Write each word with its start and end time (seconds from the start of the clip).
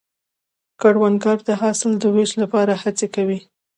کروندګر 0.81 1.37
د 1.47 1.49
حاصل 1.61 1.91
د 1.99 2.03
ویش 2.15 2.31
لپاره 2.41 2.73
هڅې 2.83 3.07
کوي 3.15 3.39